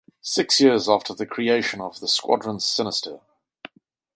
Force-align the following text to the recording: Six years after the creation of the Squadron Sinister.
Six 0.23 0.59
years 0.59 0.89
after 0.89 1.13
the 1.13 1.27
creation 1.27 1.79
of 1.79 1.99
the 1.99 2.07
Squadron 2.07 2.59
Sinister. 2.59 3.19